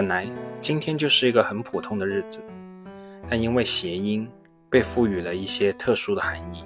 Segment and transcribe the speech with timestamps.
[0.00, 0.26] 本来
[0.62, 2.42] 今天就是一个很普通的日子，
[3.28, 4.26] 但因为谐音
[4.70, 6.64] 被赋予了一些特殊的含义，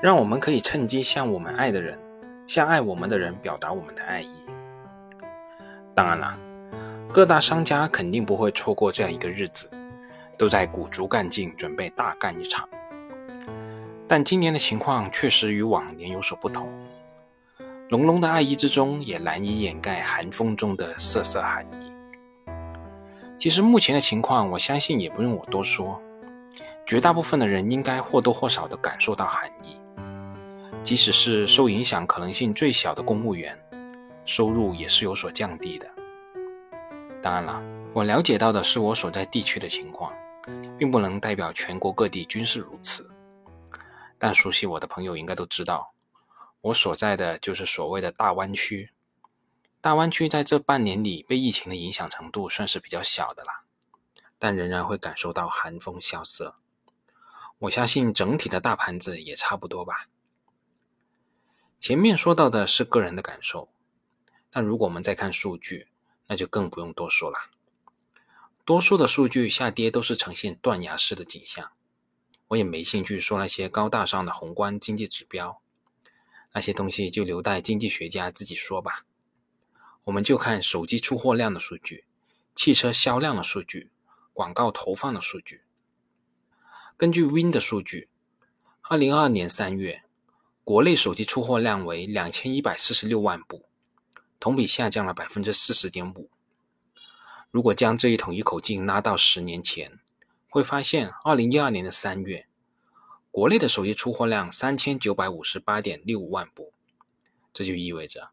[0.00, 1.98] 让我们可以趁机向我们爱的人、
[2.46, 4.32] 向爱我们的人表达我们的爱意。
[5.94, 6.34] 当然了，
[7.12, 9.68] 各大商家肯定不会错过这样一个日子，
[10.38, 12.66] 都在鼓足干劲准备大干一场。
[14.08, 16.72] 但今年的情况确实与往年有所不同，
[17.90, 21.93] 浓浓的爱意之中也难以掩盖寒风中的瑟瑟寒意。
[23.38, 26.00] 其实目前的情况，我相信也不用我多说，
[26.86, 29.76] 绝大部分的人应该或多或少的感受到寒意。
[30.82, 33.58] 即使是受影响可能性最小的公务员，
[34.24, 35.90] 收入也是有所降低的。
[37.22, 40.12] 当然了，我了解到的是我所在地区的情况，
[40.78, 43.10] 并不能代表全国各地均是如此。
[44.18, 45.92] 但熟悉我的朋友应该都知道，
[46.60, 48.90] 我所在的就是所谓的大湾区。
[49.84, 53.64] 大湾区在这半年里被疫情的影响程度算是比较小的啦，
[54.38, 56.56] 但仍然会感受到寒风萧瑟。
[57.58, 60.08] 我相信整体的大盘子也差不多吧。
[61.78, 63.68] 前面说到的是个人的感受，
[64.48, 65.88] 但如果我们再看数据，
[66.28, 67.50] 那就更不用多说了。
[68.64, 71.72] 多数的数据下跌都是呈现断崖式的景象。
[72.48, 75.60] 我也没兴趣说那些高大上的宏观经济指标，
[76.54, 79.04] 那些东西就留待经济学家自己说吧。
[80.04, 82.04] 我们就看手机出货量的数据、
[82.54, 83.90] 汽车销量的数据、
[84.32, 85.62] 广告投放的数据。
[86.96, 88.08] 根据 Win 的数据，
[88.82, 90.02] 二零二二年三月，
[90.62, 93.64] 国内手机出货量为两千一百四十六万部，
[94.38, 96.28] 同比下降了百分之四十点五。
[97.50, 99.98] 如果将这一统一口径拉到十年前，
[100.48, 102.46] 会发现二零一二年的三月，
[103.30, 106.72] 国内的手机出货量三千九百五十八点六万部，
[107.52, 108.30] 这就意味着。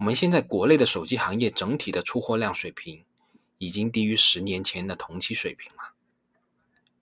[0.00, 3.04] 我们现在国内的手机行业整体的出货量水平，
[3.58, 5.92] 已经低于十年前的同期水平了。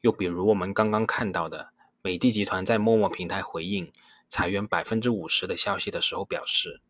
[0.00, 1.70] 又比如我们刚刚看到的，
[2.02, 3.92] 美的集团在陌陌平台回应
[4.28, 6.80] 裁员百分之五十的消息的时候表示，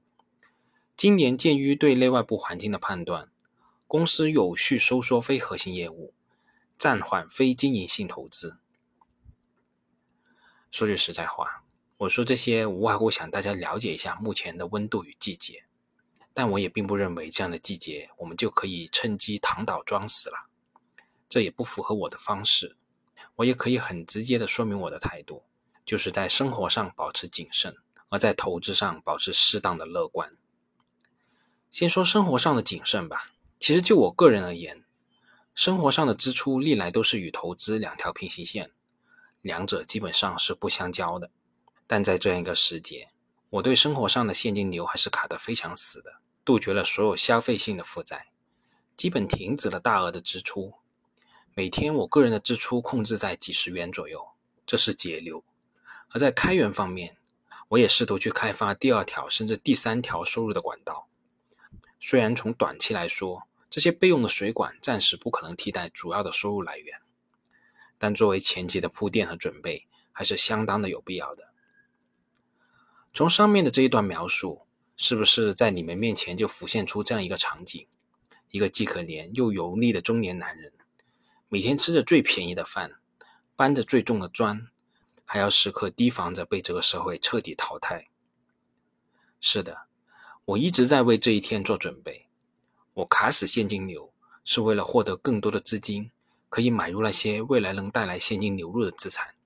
[0.97, 3.31] 今年鉴于对内外部环境的判断，
[3.87, 6.15] 公司有序收缩非核心业务，
[6.79, 8.57] 暂缓非经营性投资。
[10.71, 11.65] 说句实在话，
[11.99, 15.65] 我说这些无外乎想大家了解一下目前的温度与季节。
[16.39, 20.47] 但我也并不认为这样的季节我们就可以趁机躺倒装死了，
[21.29, 22.77] 这也不符合我的方式。
[23.35, 25.43] 我也可以很直接的说明我的态度，
[25.85, 27.75] 就是在生活上保持谨慎，
[28.09, 30.37] 而在投资上保持适当的乐观。
[31.73, 33.33] 先说生活上的谨慎吧。
[33.59, 34.85] 其实就我个人而言，
[35.57, 38.71] 生活上的支出历来都是与投资两条平行线，
[39.43, 41.33] 两者基本上是不相交的。
[41.89, 43.09] 但在这样一个时节，
[43.51, 46.21] 我对生活上的现金流还是卡得非常死的。
[46.49, 48.29] 杜绝了所有消费性的负债，
[48.97, 50.73] 基本停止了大额的支出。
[51.55, 54.29] 每天我个人的支出控制在几十元左右，
[54.65, 55.45] 这是节流。
[56.09, 57.19] 而在开源方面，
[57.69, 61.07] 我也试图去开发第二条甚至第三条收入的管道。
[62.01, 66.99] 虽然从短期来说，这些备用的水管暂时不可能替代主要的收入来源，
[67.99, 71.51] 但作为前期的铺垫和准备，还是相当的有必要的。
[73.13, 74.63] 从上面的这一段描述。
[75.01, 77.87] 是不是在你们面前就浮现出这样一个场景：
[78.51, 80.73] 一个既可怜又油腻的中年男人，
[81.49, 82.99] 每天吃着最便宜的饭，
[83.55, 84.69] 搬着最重的砖，
[85.25, 88.09] 还要时刻提防着被这个社会彻底淘汰？
[89.41, 89.83] 是的，
[90.45, 92.27] 我一直在为这一天做准备。
[92.95, 96.11] 我卡死现金流，是为了获得更多的资金，
[96.49, 99.37] 可以买入那些未来能带来现金流入的资产。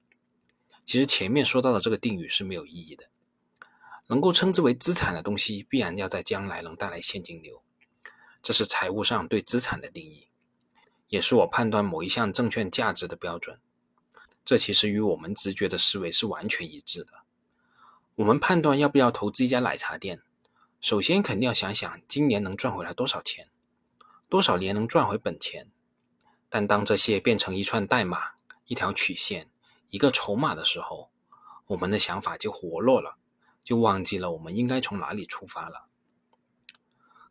[0.86, 3.11] 其实前面说到的这个定语是没有意义的。
[4.08, 7.62] 能够称之为资产的东西，必然要在将来能带来现金流，
[8.42, 10.28] 这是财务上对资产的定义，
[11.08, 13.58] 也是我判断某一项证券价值的标准。
[14.44, 17.12] 这其实与我们直觉的思维是完全一致的。
[18.16, 20.20] 我们判断要不要投资一家奶茶店，
[20.80, 23.48] 首先肯定要想想今年能赚回来多少钱，
[24.28, 25.70] 多少年能赚回本钱。
[26.48, 28.32] 但当这些变成一串代码、
[28.66, 29.48] 一条曲线、
[29.88, 31.10] 一个筹码的时候，
[31.68, 33.16] 我们的想法就活络了。
[33.64, 35.86] 就忘记了我们应该从哪里出发了，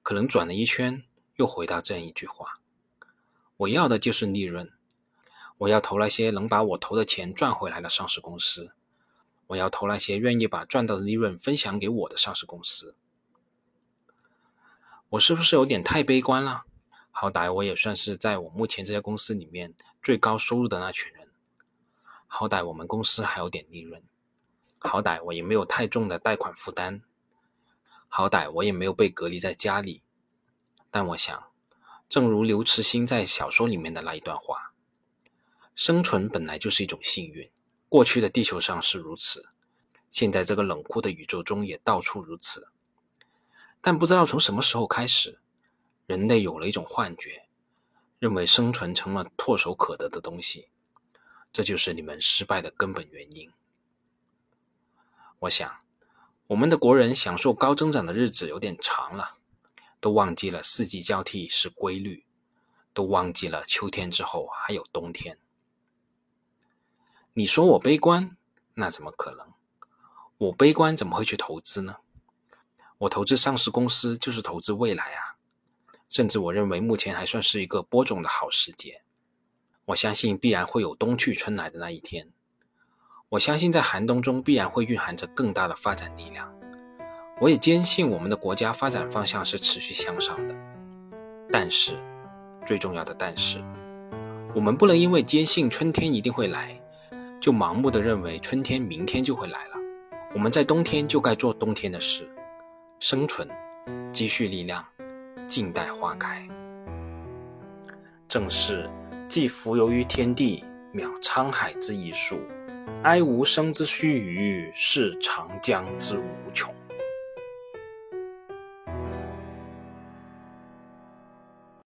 [0.01, 1.03] 可能转了一圈，
[1.35, 2.59] 又回到这样一句话：
[3.57, 4.71] 我要的就是利润，
[5.57, 8.71] 我要投那些能把我投的钱赚回来的上市公司，
[9.47, 12.95] 我要投那些愿意把赚到的利润分享给我的上市公司。
[15.09, 16.63] 我是不是有点太悲观了？
[17.11, 21.27] 好歹我也算是在我目前这家公司里面最高收入的那群人，
[22.25, 24.01] 好歹我们公司还有点利润。
[24.83, 27.01] 好歹我也没有太重的贷款负担，
[28.07, 30.01] 好歹我也没有被隔离在家里。
[30.89, 31.51] 但我想，
[32.09, 34.73] 正如刘慈欣在小说里面的那一段话
[35.75, 37.49] ：“生存本来就是一种幸运，
[37.87, 39.49] 过去的地球上是如此，
[40.09, 42.67] 现在这个冷酷的宇宙中也到处如此。
[43.79, 45.39] 但不知道从什么时候开始，
[46.07, 47.45] 人类有了一种幻觉，
[48.17, 50.69] 认为生存成了唾手可得的东西，
[51.53, 53.49] 这就是你们失败的根本原因。
[55.41, 55.71] 我想。”
[56.47, 59.37] 我们的国人享受高增长的日子有点长了，
[60.01, 62.25] 都忘记了四季交替是规律，
[62.93, 65.37] 都忘记了秋天之后还有冬天。
[67.35, 68.35] 你说我悲观，
[68.73, 69.53] 那怎么可能？
[70.39, 71.99] 我悲观怎么会去投资呢？
[72.97, 75.37] 我投资上市公司就是投资未来啊！
[76.09, 79.03] 甚至我认为目前还算是一个播种的好时节。
[79.85, 82.29] 我相信必然会有冬去春来的那一天。
[83.31, 86.53] 我相信在寒冬中必然会蕴含着更大的发展力量。
[87.39, 90.55] 我也坚信我们的国家发展方向是持续向上的。
[91.49, 91.93] 但是，
[92.65, 93.63] 最重要的但是，
[94.53, 96.77] 我们不能因为坚信春天一定会来，
[97.39, 99.77] 就盲目的认为春天明天就会来了。
[100.33, 102.27] 我们在冬天就该做冬天的事，
[102.99, 103.47] 生存，
[104.11, 104.85] 积蓄力量，
[105.47, 106.45] 静待花开。
[108.27, 108.89] 正是
[109.29, 112.37] 既浮游于天地，渺沧海之一粟。
[113.03, 116.73] 哀吾生之须臾，是长江之无穷。